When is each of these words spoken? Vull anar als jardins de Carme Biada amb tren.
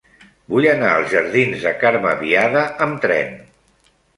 Vull 0.53 0.67
anar 0.69 0.87
als 0.93 1.11
jardins 1.17 1.67
de 1.67 1.75
Carme 1.83 2.17
Biada 2.25 2.65
amb 2.87 2.99
tren. 3.05 3.41